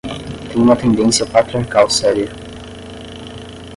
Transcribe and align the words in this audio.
Tem 0.51 0.59
uma 0.59 0.75
tendência 0.75 1.27
patriarcal 1.27 1.87
séria 1.87 2.31